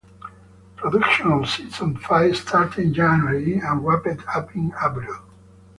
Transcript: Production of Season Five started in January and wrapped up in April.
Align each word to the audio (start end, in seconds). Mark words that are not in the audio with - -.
Production 0.77 1.31
of 1.31 1.47
Season 1.47 1.95
Five 1.95 2.35
started 2.35 2.85
in 2.85 2.91
January 2.91 3.59
and 3.59 3.85
wrapped 3.85 4.25
up 4.35 4.55
in 4.55 4.73
April. 4.83 5.21